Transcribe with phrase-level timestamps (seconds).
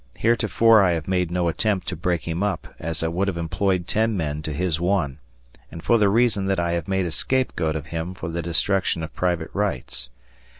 [0.15, 3.85] Heretofore I have made no attempt to break him up, as I would have employed
[3.85, 5.19] ten men to his one,
[5.71, 9.03] and for the reason that I have made a scapegoat of him for the destruction
[9.03, 10.09] of private rights.